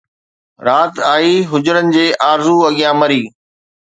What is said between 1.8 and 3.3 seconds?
جي آرزو اڳيان مري